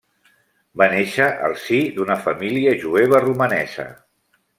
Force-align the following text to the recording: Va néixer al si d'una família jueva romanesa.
Va 0.81 0.85
néixer 0.93 1.27
al 1.47 1.53
si 1.63 1.81
d'una 1.97 2.15
família 2.23 2.73
jueva 2.85 3.21
romanesa. 3.27 3.87